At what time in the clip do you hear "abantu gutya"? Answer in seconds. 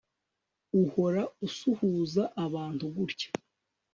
2.45-3.29